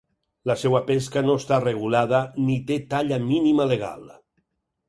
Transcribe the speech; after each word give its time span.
La 0.51 0.53
seua 0.59 0.79
pesca 0.87 1.23
no 1.27 1.35
està 1.41 1.59
regulada 1.67 2.23
ni 2.47 2.57
té 2.73 2.81
talla 2.95 3.23
mínima 3.29 3.73
legal. 3.75 4.13